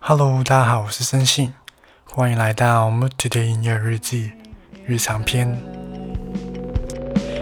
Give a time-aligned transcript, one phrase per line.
[0.00, 1.52] Hello，大家好，我是森信，
[2.04, 4.32] 欢迎来到 Mood Today 音乐日记
[4.86, 5.56] 日常篇。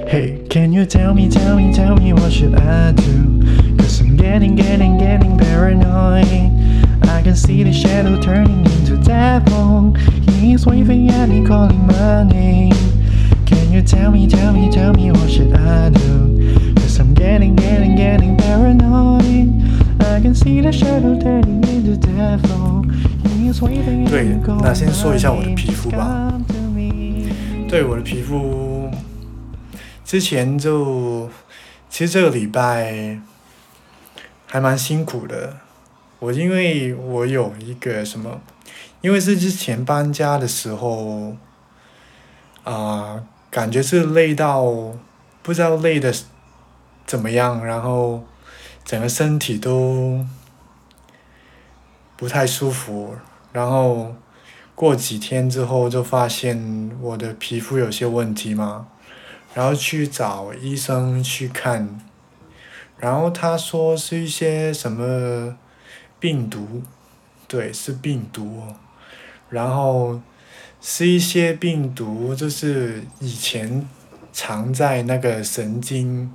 [0.08, 3.42] Hey, can you tell me, tell me, tell me what should I do?
[3.76, 6.50] Cause I'm getting, getting, getting paranoid.
[7.08, 9.94] I can see the shadow turning into devil.
[10.40, 12.74] He's waving at me, calling my name.
[13.46, 16.74] Can you tell me, tell me, tell me what should I do?
[16.76, 19.29] Cause I'm getting, getting, getting paranoid.
[24.07, 26.31] 对 me, calling 那先说一下我的皮肤吧 name.
[26.31, 27.67] Come to me.
[27.67, 28.91] 对我的皮肤，
[30.05, 31.27] 之前就
[31.89, 33.19] 其实这个礼拜
[34.45, 35.57] 还蛮辛苦的。
[36.19, 38.41] 我因为我有一个什么，
[39.01, 41.35] 因为是之前搬家的时候，
[42.63, 44.63] 啊、感觉是累到
[45.41, 46.13] 不知道累的
[47.07, 48.23] 怎么样，然后
[48.83, 50.25] 整个身体都
[52.17, 53.15] 不太舒服，
[53.51, 54.15] 然后
[54.75, 58.87] 过几天之后就发现我的皮肤有些问题嘛，
[59.53, 61.99] 然后去找医生去看，
[62.97, 65.57] 然后他说是一些什么
[66.19, 66.83] 病毒，
[67.47, 68.63] 对，是病毒，
[69.49, 70.21] 然后
[70.79, 73.87] 是一些病毒，就是以前
[74.31, 76.31] 藏在那个神经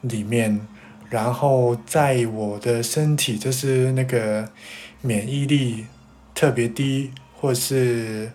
[0.00, 0.66] 里面，
[1.10, 4.48] 然后在我的身体就是那个
[5.00, 5.86] 免疫力
[6.34, 8.30] 特别低，或是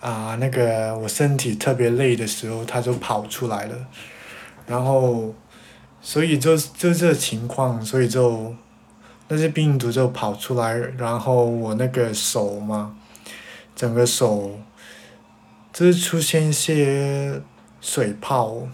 [0.00, 3.86] 啊、那个我身体特别累的时候，它就跑出来了，
[4.66, 5.32] 然后
[6.00, 8.52] 所以就就这情况，所以就
[9.28, 12.96] 那些病毒就跑出来，然后我那个手嘛，
[13.76, 14.58] 整个手
[15.72, 17.40] 就是出现一些
[17.80, 18.66] 水泡，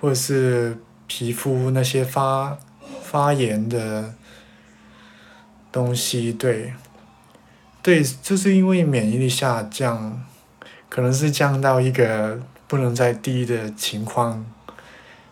[0.00, 0.76] 或者是
[1.08, 2.56] 皮肤那些发
[3.02, 4.14] 发炎的
[5.72, 6.74] 东西，对，
[7.82, 10.24] 对，就是因为免疫力下降，
[10.88, 14.46] 可能是降到一个不能再低的情况，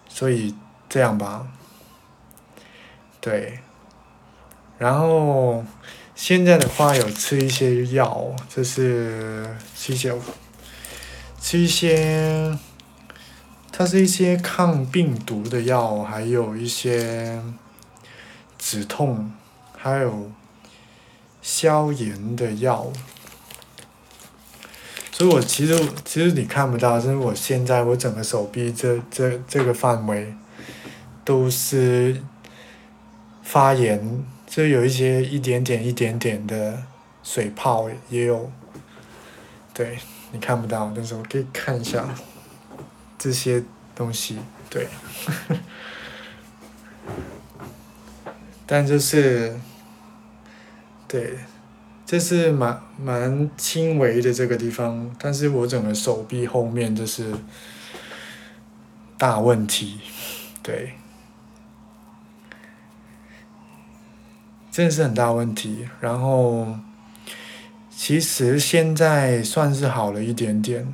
[0.09, 0.55] 所以
[0.89, 1.47] 这样吧，
[3.21, 3.61] 对，
[4.79, 5.65] 然后
[6.15, 10.15] 现在的话有吃一些药，就是吃一些
[11.39, 12.59] 吃一些，
[13.79, 17.39] 它是一些抗病毒的药，还有一些
[18.59, 19.31] 止痛，
[19.77, 20.31] 还有
[21.43, 22.91] 消炎的药。
[25.13, 30.35] 所以我其实其实你看不到，就是我现在我整个手臂这这这个范围
[31.23, 32.23] 都是
[33.43, 36.83] 发炎，就有一些一点点一点点的
[37.23, 38.51] 水泡也有。
[39.75, 39.99] 对，
[40.33, 42.09] 你看不到，但是我可以看一下
[43.19, 43.63] 这些
[43.95, 44.39] 东西，
[44.71, 44.89] 对。
[48.69, 49.57] 但就是，
[51.07, 51.39] 对，
[52.05, 57.33] 这是蛮蛮轻微的这个地方，但是我整个手臂后面就是
[59.17, 60.01] 大问题，
[60.65, 60.95] 对，
[64.73, 65.89] 真的是很大问题。
[66.01, 66.77] 然后，
[67.89, 70.93] 其实现在算是好了一点点，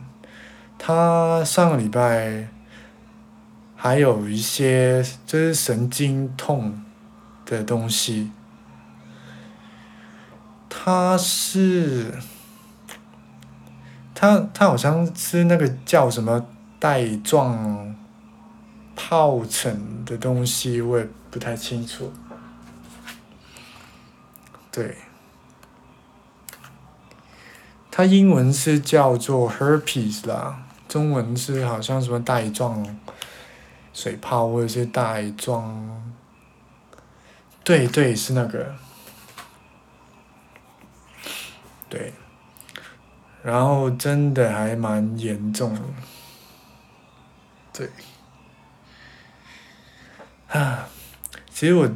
[0.84, 2.48] 他上个礼拜
[3.76, 6.82] 还有一些就是神经痛
[7.46, 8.32] 的东西。
[10.68, 12.12] 他是，
[14.12, 16.44] 他他好像是那个叫什么
[16.80, 17.94] 带状
[18.96, 22.12] 疱疹的东西，我也不太清楚。
[24.72, 24.96] 对，
[27.88, 32.98] 它英文是叫做 herpes 啦，中文是好像什么带状
[33.94, 36.12] 水泡或者是带状，
[37.64, 38.74] 对对是那个。
[41.88, 42.12] 对，
[43.42, 45.74] 然后真的还蛮严重。
[45.74, 45.80] 的，
[47.72, 47.88] 对，
[50.48, 50.86] 啊，
[51.50, 51.88] 其实我，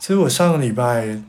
[0.00, 1.22] 其实我上个礼拜，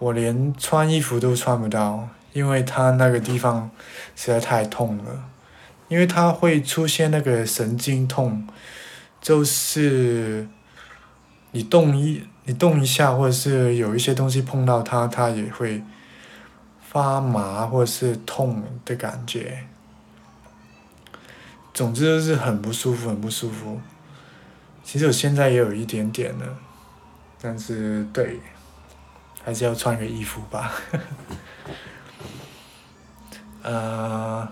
[0.00, 3.70] 我连穿衣服都穿不到，因为它那个地方
[4.14, 5.24] 实在太痛了，
[5.88, 8.46] 因为它会出现那个神经痛，
[9.20, 10.46] 就是
[11.52, 15.82] 你动一你动一下，或者是有一些东西碰到它，它也会。
[16.88, 19.66] 发麻或者是痛的感觉，
[21.74, 23.78] 总之就是很不舒服，很不舒服。
[24.82, 26.46] 其实我现在也有一点点了，
[27.38, 28.40] 但是对，
[29.44, 30.72] 还是要穿个衣服吧。
[33.66, 34.48] 呃，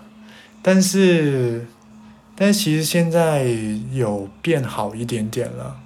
[0.60, 1.66] 但是，
[2.34, 3.44] 但其实现在
[3.92, 5.80] 有变好一点点了。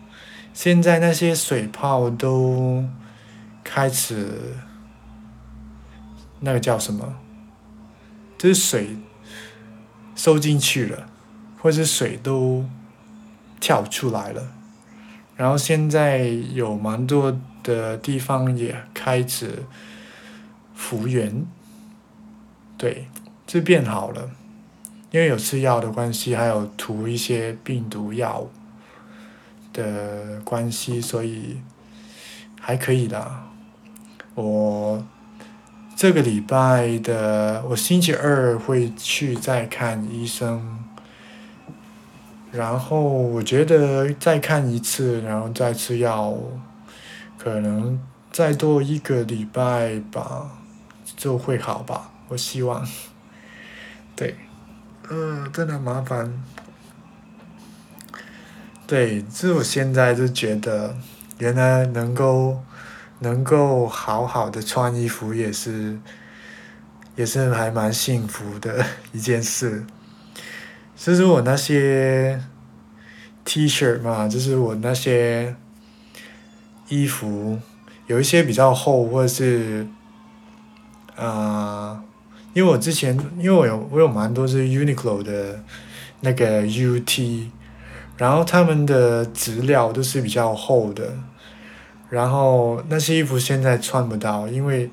[0.54, 2.84] 现在那些水泡都
[3.62, 4.56] 开始
[6.40, 7.16] 那个叫什么？
[8.38, 8.96] 就是水
[10.16, 11.06] 收进去了，
[11.60, 12.64] 或者水都
[13.60, 14.52] 跳出来了。
[15.36, 19.64] 然后现在有蛮多的地方也开始
[20.74, 21.46] 复原，
[22.76, 23.06] 对，
[23.48, 24.30] 就变好了。
[25.10, 28.46] 因为有吃药的关系，还有涂一些病毒药
[29.72, 31.56] 的关系，所以
[32.60, 33.26] 还可以的。
[34.34, 35.02] 我
[35.96, 40.78] 这个礼拜的，我星期二会去再看医生，
[42.52, 46.36] 然后我觉得再看一次，然后再吃药，
[47.38, 47.98] 可能
[48.30, 50.50] 再多一个礼拜吧，
[51.16, 52.10] 就会好吧。
[52.28, 52.86] 我希望，
[54.18, 54.34] 对。
[55.08, 56.42] 呃，真的麻烦。
[58.84, 60.96] 对，这我现在就觉得，
[61.38, 62.60] 原来能够
[63.20, 66.00] 能够好好的穿衣服也是，
[67.14, 69.86] 也是还蛮幸福的一件事。
[70.96, 72.42] 就是我那些
[73.44, 75.54] T 恤嘛，就是我那些
[76.88, 77.60] 衣服，
[78.08, 79.86] 有一些比较厚，或者是
[81.14, 82.02] 啊。
[82.54, 85.62] 因为我之前，因为我有我有蛮多是 Uniqlo 的
[86.20, 87.46] 那个 UT，
[88.16, 91.14] 然后他们的质料都是比较厚的，
[92.10, 94.90] 然后那些衣服现在穿不到，因为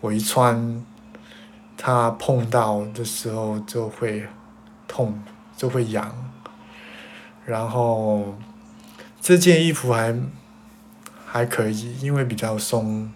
[0.00, 0.82] 我一穿，
[1.76, 4.26] 它碰到的时候就会
[4.88, 5.22] 痛，
[5.56, 6.32] 就会痒，
[7.44, 8.38] 然后
[9.20, 10.18] 这件衣服还
[11.26, 13.12] 还可以，因为比较松，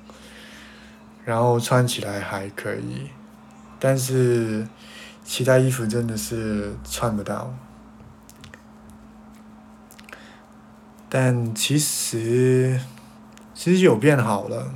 [1.25, 3.09] 然后穿起来还可以。
[3.81, 4.67] 但是，
[5.25, 7.55] 其他衣服真的是穿不到。
[11.09, 12.81] 但其实，
[13.55, 14.73] 其实有变好了。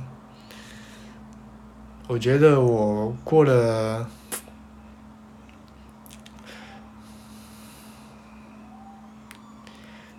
[2.07, 4.09] 我觉得我过了，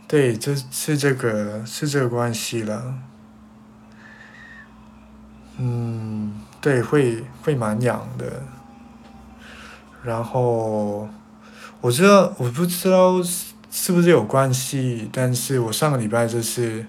[0.06, 2.94] 对，这是这个是这个关系了。
[5.58, 8.42] 嗯，对，会会蛮痒的。
[10.04, 11.08] 然后，
[11.80, 13.22] 我知道我不知道
[13.70, 16.84] 是不是有关系，但是我上个礼拜就是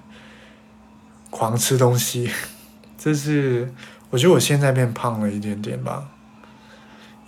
[1.29, 2.29] 狂吃东西，
[2.99, 3.73] 这是
[4.09, 6.09] 我觉得我现在变胖了一点点吧，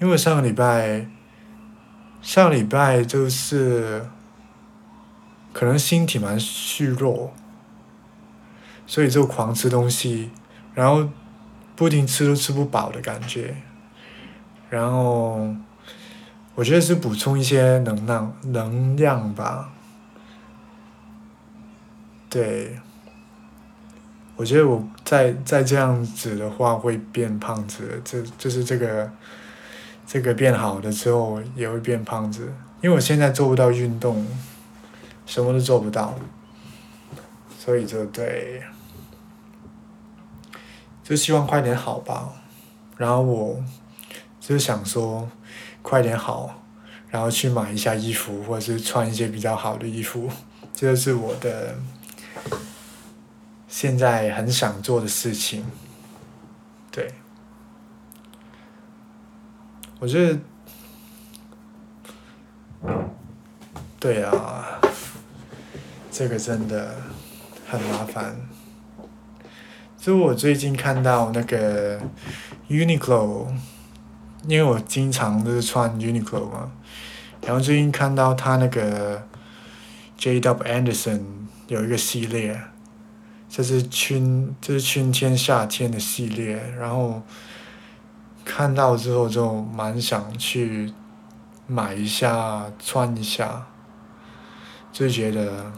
[0.01, 1.07] 因为上个礼拜，
[2.21, 4.05] 上个礼拜就是
[5.53, 7.33] 可能身体蛮虚弱，
[8.85, 10.31] 所以就狂吃东西，
[10.73, 11.07] 然后
[11.77, 13.55] 不停吃都吃不饱的感觉，
[14.69, 15.55] 然后。
[16.57, 19.69] 我觉得是补充一些能量，能量吧。
[22.27, 22.79] 对，
[24.35, 29.11] 我觉得我再再这样子的话会变胖子，这就是这个，
[30.07, 32.51] 这个变好的之后也会变胖子，
[32.81, 34.25] 因为我现在做不到运动，
[35.27, 36.15] 什么都做不到，
[37.59, 38.63] 所以就对，
[41.03, 42.31] 就希望快点好吧，
[42.97, 43.63] 然后我
[44.39, 45.29] 就是想说。
[45.89, 46.65] 快点好，
[47.07, 50.29] 然后去买一下衣服，或者是穿一些比较好的衣服，
[50.75, 51.77] 这就是我的
[53.69, 55.63] 现在很想做的事情。
[56.91, 57.13] 对，
[59.99, 60.39] 我觉得，
[63.97, 64.81] 对啊，
[66.11, 66.97] 这个真的
[67.65, 68.35] 很麻烦。
[69.97, 71.97] 就我最近看到那个
[72.67, 73.47] Uniqlo。
[74.45, 76.71] 因为我经常都是穿 Uniqlo 嘛，
[77.41, 79.27] 然后最近看到他那个
[80.17, 80.63] J.W.
[80.63, 81.21] Anderson
[81.67, 82.61] 有一个系列，
[83.49, 87.21] 这是春这是春天夏天的系列，然后
[88.45, 90.93] 看到之后就蛮想去
[91.65, 93.67] 买一下穿一下，
[94.93, 95.71] 就觉得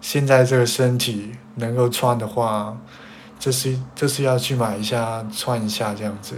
[0.00, 2.78] 现在这个身体能够穿的话，
[3.38, 6.36] 就是就是要去买一下穿一下这样子。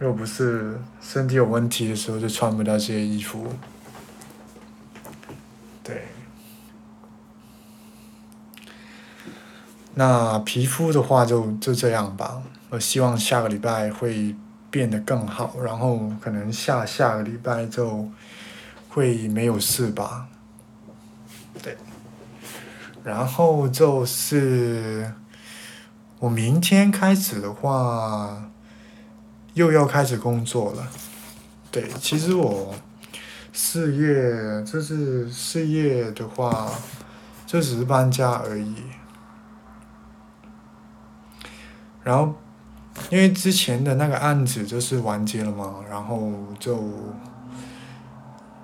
[0.00, 3.46] 又不是身体有问题的时候，就穿不到这些衣服。
[5.84, 6.04] 对。
[9.94, 12.42] 那皮肤的话，就就这样吧。
[12.70, 14.34] 我希望下个礼拜会
[14.70, 18.08] 变得更好，然后可能下下个礼拜就
[18.88, 20.28] 会没有事吧。
[21.62, 21.76] 对。
[23.04, 25.12] 然后就是
[26.20, 28.49] 我明天开始的话。
[29.54, 30.86] 又要开始工作了，
[31.70, 32.74] 对，其实我
[33.52, 36.70] 四月就是四月的话，
[37.46, 38.74] 就只是搬家而已。
[42.02, 42.34] 然后
[43.10, 46.82] 因为之前的那个案子就是完结了嘛，然后就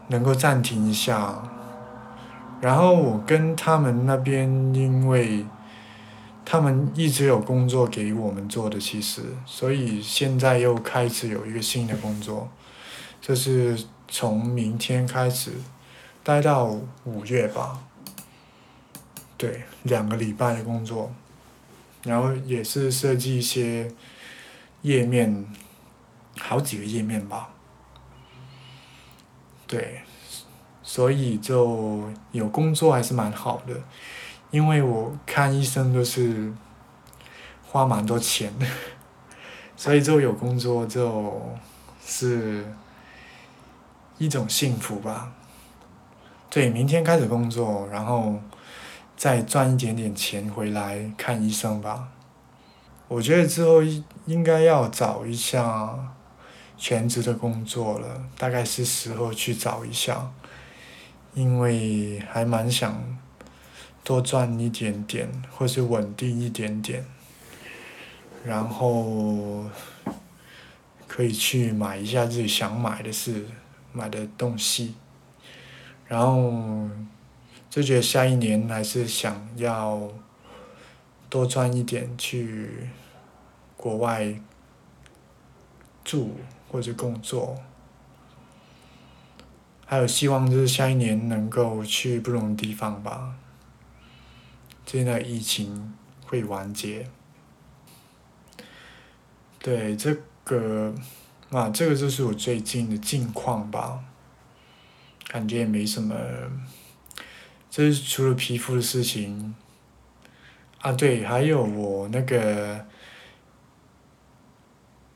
[0.09, 1.43] 能够暂停一下。
[2.61, 5.45] 然后我跟他们那边，因为
[6.49, 12.49] 他们一直有工作给我们做的，其实，所以现在又开始有一个新的工作，
[13.21, 13.77] 就是
[14.07, 15.51] 从明天开始，
[16.23, 16.67] 待到
[17.05, 17.83] 五月吧。
[19.37, 21.13] 对，两个礼拜的工作，
[22.05, 23.93] 然后也是设计一些
[24.83, 25.45] 页面，
[26.39, 27.51] 好几个页面吧。
[29.67, 30.03] 对。
[30.89, 33.75] 所以就有工作还是蛮好的，
[34.57, 36.51] 因为我看医生都是
[37.69, 38.67] 花蛮多钱的，
[39.77, 41.55] 所以就有工作就
[42.03, 42.65] 是
[44.17, 45.31] 一种幸福吧。
[46.49, 48.41] 对，明天开始工作，然后
[49.15, 52.09] 再赚一点点钱回来看医生吧。
[53.09, 53.83] 我觉得之后
[54.25, 56.15] 应该要找一下
[56.79, 60.31] 全职的工作了，大概是时候去找一下。
[61.35, 63.19] 因为还蛮想
[64.07, 67.05] 多赚一点点，或是稳定一点点，
[68.45, 69.65] 然后
[71.09, 73.45] 可以去买一下自己想买的事，
[73.93, 74.95] 买的东西，
[76.07, 76.89] 然后
[77.69, 80.09] 就觉得下一年还是想要
[81.29, 82.89] 多赚一点，去
[83.77, 84.37] 国外
[86.05, 86.37] 住
[86.71, 87.57] 或者工作。
[89.85, 93.35] 还有希望就是下一年能够去不同的地方吧，
[94.87, 95.93] 现在疫情
[96.25, 97.07] 会完结。
[99.59, 100.95] 对这个，
[101.51, 104.05] 啊，这个就是我最近的近况吧，
[105.27, 106.15] 感觉也没什么，
[107.69, 109.55] 这是除了皮肤的事情，
[110.79, 112.87] 啊对，还有我那个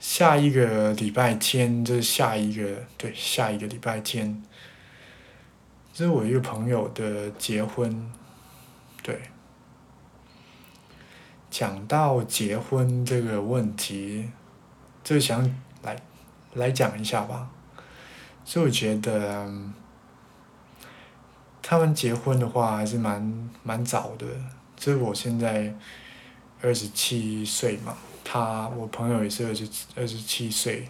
[0.01, 4.43] 下一个礼拜天，就是下一个对下一个礼拜天。
[5.93, 8.11] 这是我一个朋友的结婚，
[9.03, 9.21] 对。
[11.51, 14.31] 讲到结婚这个问题，
[15.03, 15.43] 就想
[15.83, 15.97] 来
[16.55, 17.51] 来讲一下吧。
[18.45, 19.53] 所以我觉得，
[21.61, 24.27] 他们结婚的话还是蛮蛮早的。
[24.77, 25.75] 就我现在
[26.63, 30.89] 二十七岁嘛，他我朋友也是二十二十七岁。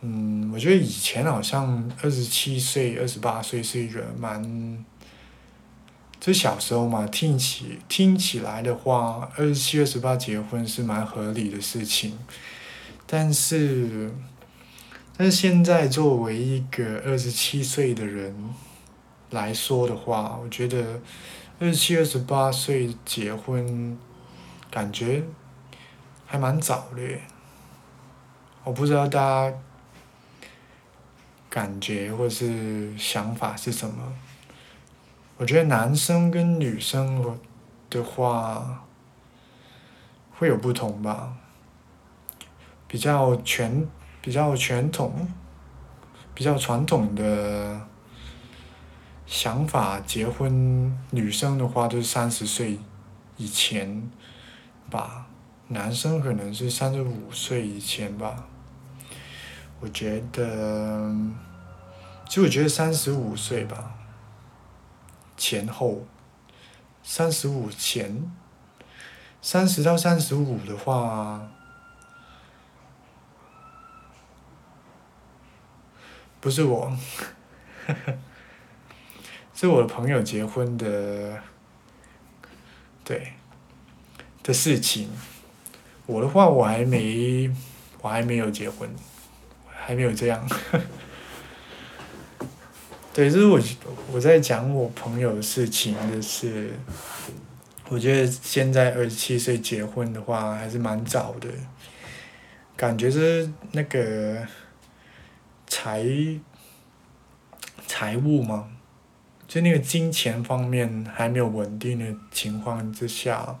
[0.00, 4.84] 嗯，我觉得以前好像二十七岁、二十八岁是一个蛮，
[6.28, 12.18] 就小时候嘛，听起听起来的话，二十七、二十八结婚是蛮合理的事情。
[13.06, 14.12] 但是，
[15.16, 18.36] 但是现在作为一个二十七岁的人
[19.30, 21.00] 来说的话，我觉得
[21.60, 23.96] 二十七、二十八岁结婚，
[24.70, 25.22] 感觉
[26.26, 27.00] 还蛮早的。
[28.64, 29.56] 我不知道大家。
[31.48, 34.12] 感觉或是想法是什么？
[35.38, 37.38] 我觉得男生跟女生
[37.88, 38.84] 的话
[40.36, 41.36] 会有不同吧。
[42.88, 43.86] 比较传
[44.20, 45.28] 比较传统、
[46.34, 47.86] 比较传统的
[49.26, 52.78] 想法，结婚女生的话就是三十岁
[53.36, 54.10] 以前
[54.90, 55.26] 吧，
[55.68, 58.46] 男生可能是三十五岁以前吧。
[59.80, 61.14] 我觉得，
[62.26, 63.97] 其实我觉得三十五岁吧，
[65.38, 66.04] 前后，
[67.02, 68.30] 三十五前，
[69.40, 71.48] 三十到三十五的话，
[76.40, 76.94] 不是我，
[79.54, 81.42] 是我的朋友结婚的，
[83.02, 83.32] 对，
[84.42, 85.08] 的事情。
[86.04, 87.50] 我的话，我还没，
[88.02, 88.94] 我还没有结婚。
[89.80, 90.46] 还没有这样，
[93.18, 93.58] 对，就是我
[94.12, 96.70] 我在讲我朋友的事情，就是
[97.88, 101.48] 我觉得现在二十七岁结婚的话还是蛮早的，
[102.76, 104.46] 感觉是那个
[105.66, 106.06] 财
[107.88, 108.70] 财务嘛，
[109.48, 113.58] 就那个金钱方面还没有稳定的情况之下，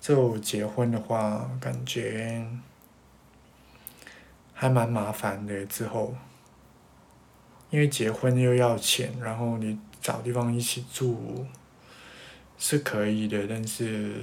[0.00, 2.44] 就结婚的话，感觉。
[4.52, 6.16] 还蛮麻烦的，之后，
[7.70, 11.44] 因为结婚又要钱，然后你找地方一起住，
[12.56, 14.14] 是可以的，但是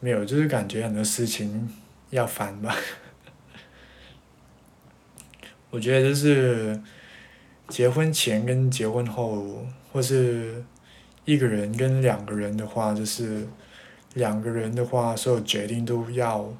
[0.00, 1.68] 没有，就是感觉很多事情
[2.10, 2.74] 要烦吧。
[5.70, 6.80] 我觉得就是
[7.68, 10.64] 结婚前跟结婚后，或是
[11.24, 13.46] 一个人跟两个人的话，就是
[14.14, 16.52] 两个人的话，所有决定都要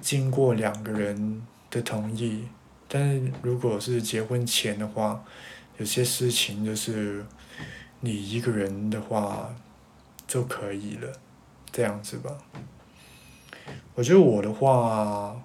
[0.00, 2.44] 经过两个人的同意。
[2.92, 5.24] 但是如果是结婚前的话，
[5.78, 7.24] 有些事情就是
[8.00, 9.54] 你一个人的话
[10.26, 11.12] 就可以了，
[11.70, 12.36] 这样子吧。
[13.94, 15.40] 我觉得我的话，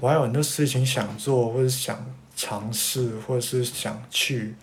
[0.00, 2.02] 我还有很多事情想做，或者想
[2.34, 4.54] 尝试，或者是想去，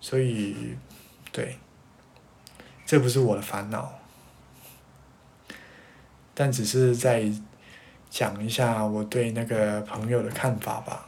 [0.00, 0.76] 所以，
[1.32, 1.58] 对，
[2.86, 3.98] 这不是我的烦恼，
[6.34, 7.32] 但只是在
[8.10, 11.06] 讲一下我对那个朋友的看法吧。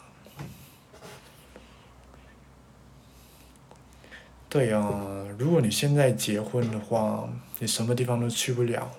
[4.48, 7.28] 对啊，如果你现在结婚的话，
[7.58, 8.90] 你什么地方都去不了。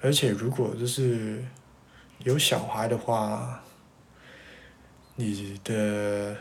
[0.00, 1.42] 而且如果就是
[2.18, 3.62] 有小孩的话，
[5.16, 6.36] 你的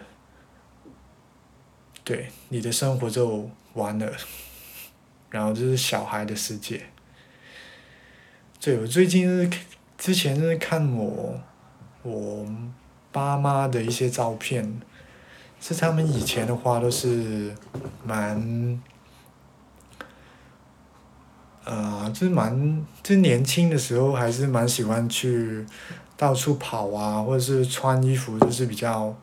[2.03, 4.11] 对你的生活就完了，
[5.29, 6.85] 然后就是小孩的世界。
[8.59, 9.49] 对，我最近是
[10.01, 11.39] 之前就是看我
[12.01, 12.43] 我
[13.11, 14.81] 爸妈的一些照片，
[15.59, 17.55] 是他们以前的话都是
[18.03, 18.81] 蛮。
[21.63, 25.63] 呃，就是蛮，就是年轻的时候还是蛮喜欢去
[26.17, 29.15] 到处跑啊，或者是穿衣服就是比较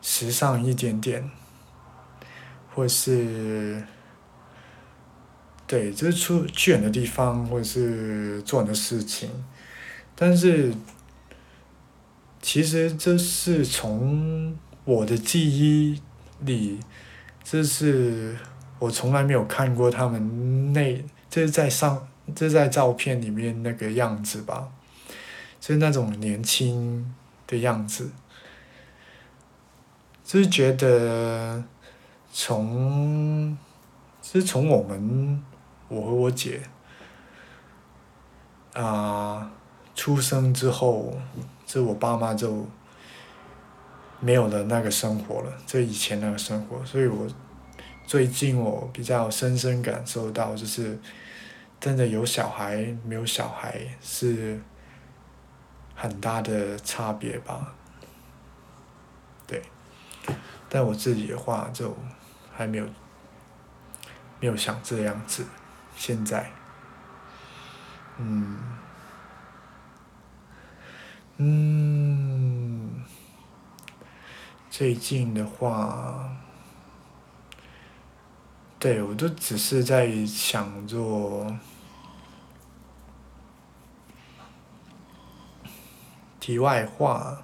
[0.00, 1.30] 时尚一点点，
[2.74, 3.84] 或是
[5.66, 9.28] 对，就是出去远的地方，或者是做很多事情。
[10.14, 10.74] 但是
[12.40, 16.00] 其实这是从我的记忆
[16.40, 16.80] 里，
[17.42, 18.36] 这是
[18.78, 21.04] 我从来没有看过他们那。
[21.30, 24.68] 这是在上，这是在照片里面那个样子吧，
[25.58, 27.12] 就是那种年轻
[27.44, 28.12] 的样子，
[30.24, 31.64] 就是觉得
[32.32, 33.58] 从，
[34.22, 35.42] 是从我们
[35.88, 36.60] 我和我姐
[38.74, 39.50] 啊
[39.94, 41.12] 出生之后，
[41.66, 42.66] 这我爸妈就
[44.20, 47.26] 没有了那个生活了，这以前那个生活，所以我
[48.06, 50.98] 最近我比较深深感受到就是。
[51.80, 54.58] 真的有小孩没有小孩是
[55.94, 57.74] 很大的差别吧，
[59.46, 59.60] 对，
[60.70, 61.94] 但我自己的话就
[62.50, 62.86] 还没有
[64.40, 65.44] 没有想这样子，
[65.94, 66.50] 现在，
[68.16, 68.56] 嗯，
[71.38, 73.02] 嗯，
[74.70, 76.30] 最近的话，
[78.78, 81.58] 对我都只是在想做。
[86.38, 87.42] 题外话，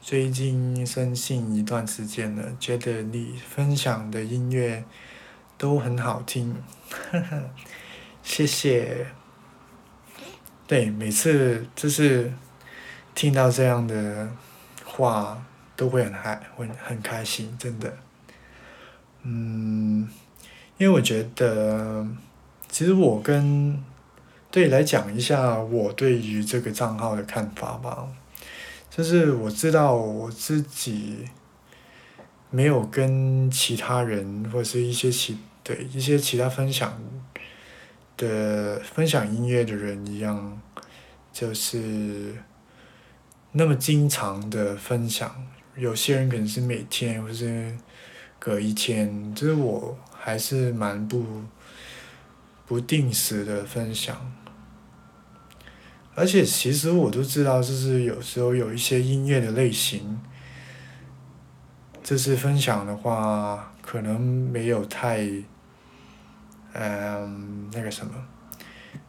[0.00, 4.84] 最近深信一段时间了，觉得你分享的音乐
[5.58, 6.62] 都很好听，
[8.22, 9.08] 谢谢。
[10.68, 12.32] 对，每次就是
[13.18, 14.28] 听到这样的
[14.84, 17.92] 话，都会很嗨，会很开心，真的。
[19.24, 20.08] 嗯，
[20.76, 22.06] 因为我觉得，
[22.68, 23.82] 其实我跟
[24.52, 28.06] 对来讲一下我对于这个账号的看法吧。
[28.88, 31.24] 就是我知道我自己
[32.50, 36.96] 没有跟其他人或者是一些其对一些其他分享
[38.16, 40.62] 的分享音乐的人一样，
[41.32, 42.36] 就是
[43.52, 45.46] 那么经常的分享。
[45.76, 47.76] 有些人可能是每天，或是
[48.38, 51.24] 隔一天，就是我还是蛮不
[52.66, 54.16] 不定时的分享。
[56.16, 60.20] 而且其实我都知道，就是有时候有一些音乐的类型，
[62.02, 65.24] 就是分享的话，可能没有太，
[66.72, 68.12] 嗯，那个什么，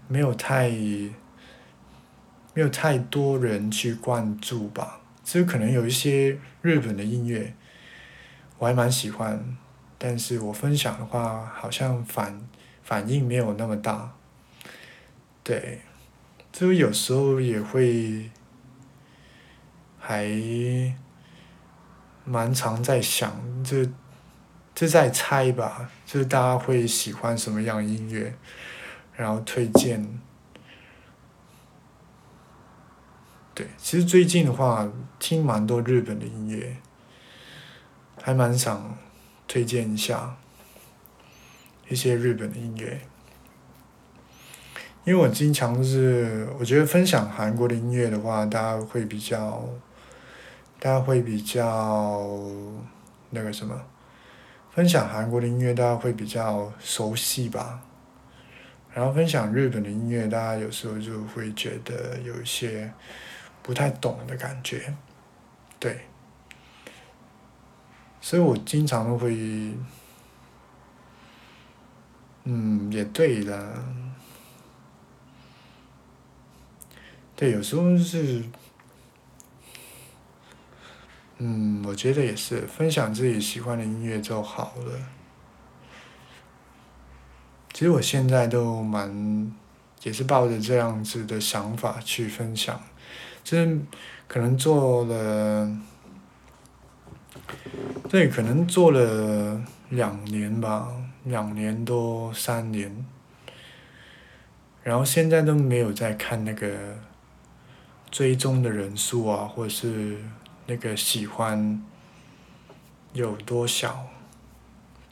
[0.07, 0.71] 没有太，
[2.53, 5.01] 没有太多人去关注吧。
[5.23, 7.53] 就可能有一些日本的音乐，
[8.57, 9.57] 我还蛮喜欢，
[9.97, 12.41] 但是我分享的话，好像反
[12.83, 14.13] 反应没有那么大，
[15.43, 15.81] 对。
[16.51, 18.31] 就有时候也会，
[19.99, 20.27] 还
[22.25, 23.85] 蛮常在想，就
[24.73, 28.33] 就在猜吧，就是大家会喜欢什么样音乐，
[29.15, 30.18] 然后推荐。
[33.59, 36.77] 对，其实最近的话，听蛮多日本的音乐，
[38.21, 38.97] 还蛮想
[39.49, 40.37] 推荐一下
[41.89, 43.01] 一些日本的音乐。
[45.03, 49.67] 因为我经常是，我觉得分享韩国的音乐的话，大家会比较，
[50.79, 52.25] 大家会比较
[53.31, 53.77] 那个什么，
[54.71, 57.81] 分享韩国的音乐，大家会比较熟悉吧。
[58.93, 62.89] 然后分享日本的音乐，大家有时候就会觉得有一些
[63.69, 64.91] 不太懂的感觉，
[65.79, 66.01] 对。
[68.19, 69.75] 所以我经常会，
[72.45, 73.85] 嗯，也对的，
[77.35, 78.43] 对，有时候是，
[81.37, 84.99] 嗯，我觉得也是，分享自己喜欢的音乐就好了。
[87.71, 89.55] 其实我现在都蛮，
[90.01, 92.81] 也是抱着这样子的想法去分享，
[93.49, 93.79] 就是
[94.27, 95.75] 可能做了。
[98.07, 99.59] 对，可能做了
[99.89, 100.87] 两年吧，
[101.23, 103.05] 两年多三年，
[104.83, 106.95] 然后现在都没有在看那个
[108.11, 110.17] 追踪的人数啊，或者是
[110.67, 111.83] 那个喜欢
[113.13, 114.07] 有多少，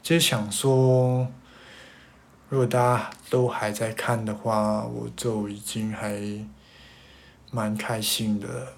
[0.00, 1.26] 就是想说，
[2.48, 6.20] 如果大家都还在看的话，我就已经还
[7.50, 8.74] 蛮开心的。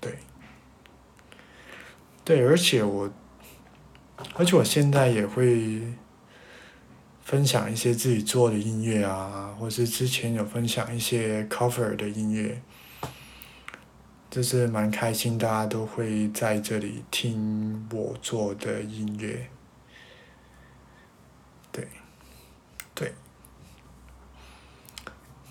[0.00, 0.18] 对，
[2.24, 3.10] 对而且我，
[4.34, 5.82] 而且我现在也会
[7.22, 12.62] 分享一些自己做的音乐啊，或是之前有分享一些 cover 的音乐，
[14.30, 19.48] 就是蛮开心，大家都会在这里听我做的音乐。
[21.72, 21.88] 对，
[22.94, 23.12] 对，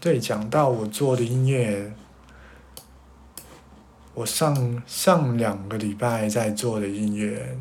[0.06, 1.92] 对，讲到我做的音乐。
[4.14, 7.58] 我上上两个礼拜在做的音乐，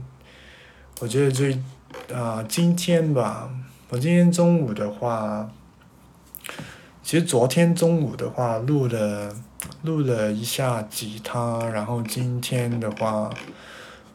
[1.01, 1.59] 我觉得最
[2.13, 3.51] 啊今天吧，
[3.89, 5.51] 我今天中午的话，
[7.03, 9.35] 其实昨天中午的话录了
[9.81, 13.31] 录了一下吉他，然后今天的话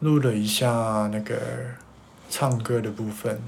[0.01, 1.35] 录了一下那个
[2.29, 3.41] 唱歌的部分，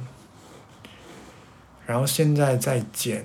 [1.85, 3.23] 然后现在在剪，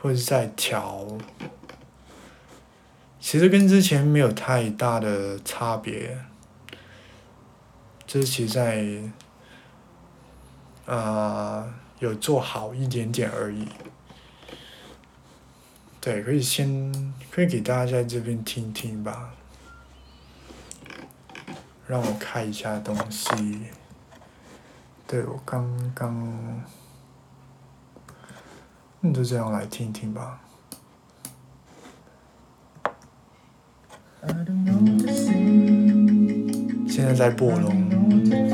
[0.00, 1.06] 或者在调。
[3.20, 6.16] 其实跟之前没有太大的差别，
[8.06, 8.84] 这其实在
[10.86, 13.66] 啊有做好一点点而已。
[16.00, 19.32] 对，可以先可以给大家在这边听听吧。
[21.88, 23.34] 让我看一下东西。
[25.06, 26.64] 对我刚刚，
[29.06, 30.40] 那就这样来听听吧。
[36.88, 38.45] 现在在播龙。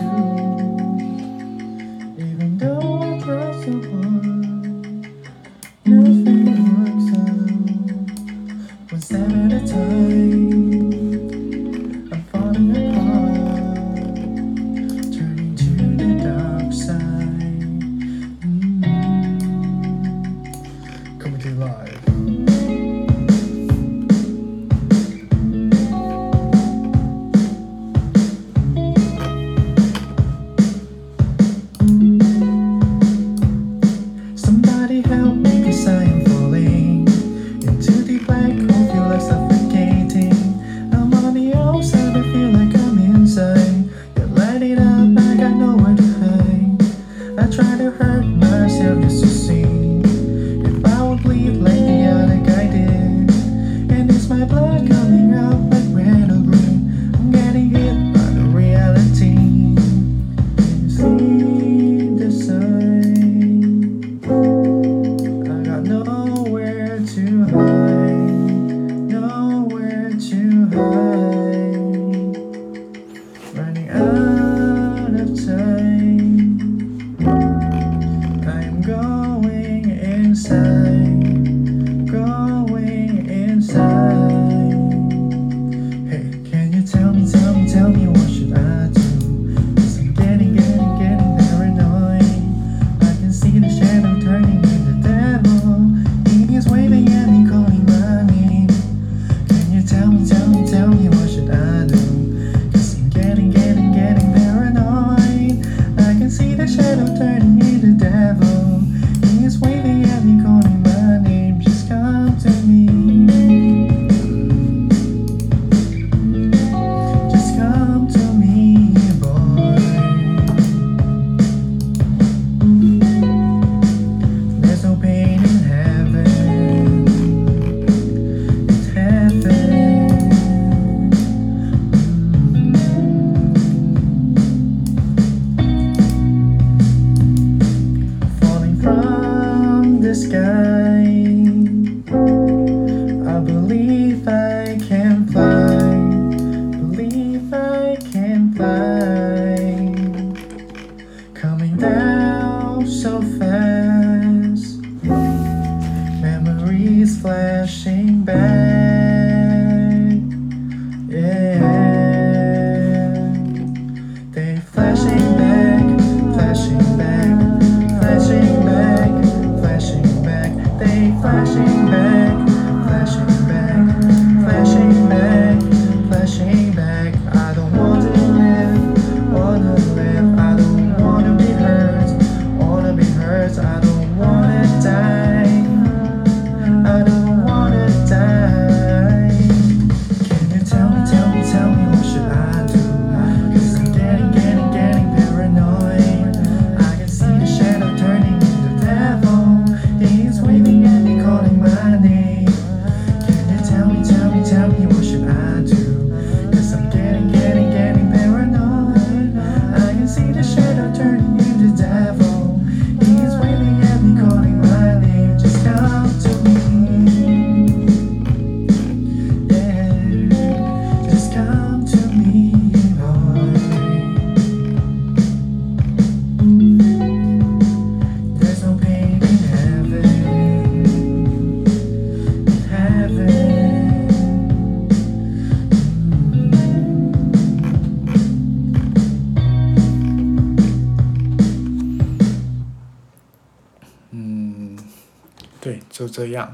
[246.23, 246.53] 这样。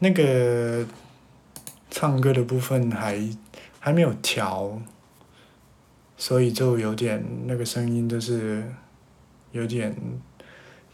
[0.00, 0.84] 那个
[1.90, 3.18] 唱歌的部分还
[3.78, 4.82] 还没有调，
[6.16, 8.64] 所以就有点那个声音就是
[9.52, 9.96] 有点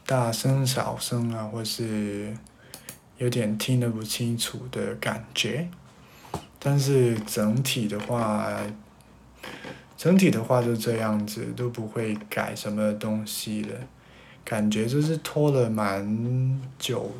[0.05, 2.37] 大声小声啊，或是
[3.17, 5.69] 有点听得不清楚的感觉。
[6.59, 8.55] 但是整体的话，
[9.97, 13.71] 整体的话就这样子，都不会改什么东西的。
[14.45, 17.11] 感觉就是拖了蛮久，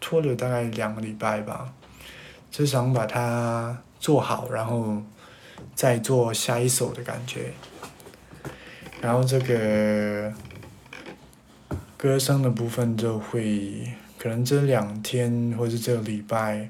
[0.00, 1.72] 拖了大概两个礼拜吧，
[2.50, 5.02] 就想把它做好，然后
[5.74, 7.52] 再做下一首的感觉。
[9.00, 10.32] 然后这个
[11.96, 16.68] 歌声的部分就会可能这两天或是这个礼拜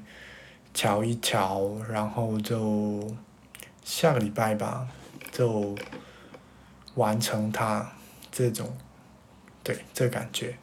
[0.73, 3.15] 调一调，然后就
[3.83, 4.87] 下个礼拜吧，
[5.31, 5.75] 就
[6.95, 7.91] 完成它
[8.31, 8.71] 这种。
[9.63, 10.57] 对，这感觉。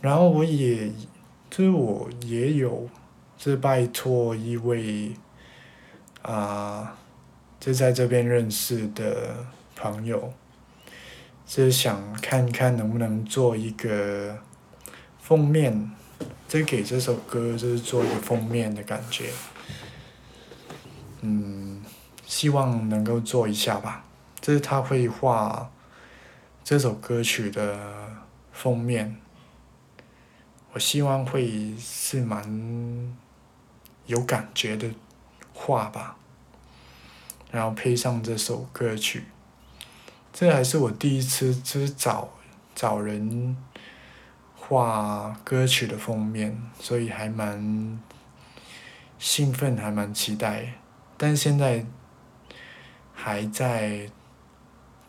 [0.00, 0.88] 然后我也，
[1.50, 2.88] 就是我也有，
[3.36, 5.12] 就是拜托一位，
[6.22, 6.96] 啊、
[7.58, 10.32] 就在这边认识的朋友，
[11.46, 14.38] 就是想看看能不能做一个
[15.18, 15.90] 封面，
[16.46, 19.30] 就给这首歌就是做一个封面的感觉。
[21.22, 21.82] 嗯，
[22.24, 24.04] 希望能够做一下吧。
[24.40, 25.70] 就是他会画。
[26.68, 27.78] 这首歌曲的
[28.52, 29.16] 封面，
[30.74, 33.16] 我希望会是蛮
[34.04, 34.86] 有感觉的
[35.54, 36.18] 画吧，
[37.50, 39.24] 然后配上这首歌曲，
[40.30, 42.28] 这还是我第一次就是找
[42.74, 43.56] 找人
[44.54, 47.98] 画歌曲的封面，所以还蛮
[49.18, 50.74] 兴奋，还蛮期待，
[51.16, 51.86] 但现在
[53.14, 54.10] 还在。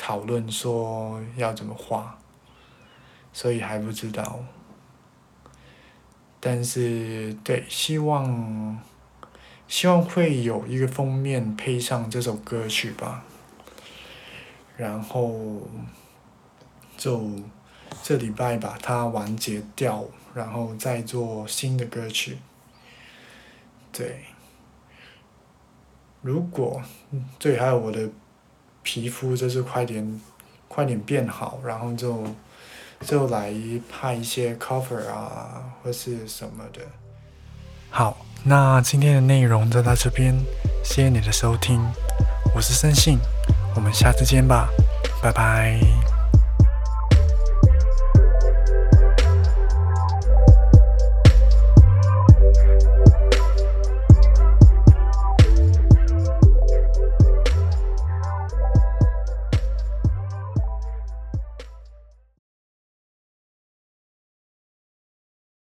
[0.02, 2.18] 讨论说要怎么画，
[3.34, 4.40] 所以还不知道。
[6.40, 8.80] 但是对，希望
[9.68, 13.26] 希望会有一个封面配上这首歌曲吧。
[14.78, 15.68] 然后
[16.96, 17.30] 就
[18.02, 22.38] 这礼拜把它完结掉，然后再做新的歌曲。
[23.92, 24.24] 对，
[26.22, 26.82] 如果
[27.38, 28.10] 对还有我的。
[28.92, 30.20] 皮肤就是快点，
[30.68, 32.24] 快点变好，然后就
[33.02, 33.54] 就来
[33.88, 36.82] 拍一些 cover 啊，或是什么的。
[37.92, 40.36] 好，那今天的内容就到这边，
[40.84, 41.80] 谢谢你的收听，
[42.56, 43.20] 我是森信，
[43.76, 44.68] 我们下次见吧，
[45.22, 46.09] 拜拜。